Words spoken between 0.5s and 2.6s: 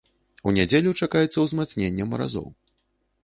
У нядзелю чакаецца ўзмацненне маразоў.